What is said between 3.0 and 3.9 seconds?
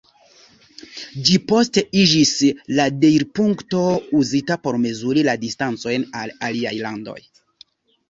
deirpunkto